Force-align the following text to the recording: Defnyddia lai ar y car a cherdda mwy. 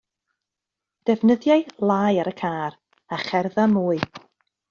Defnyddia 1.09 1.57
lai 1.91 2.13
ar 2.23 2.31
y 2.33 2.35
car 2.41 2.73
a 3.15 3.21
cherdda 3.27 3.67
mwy. 3.77 4.01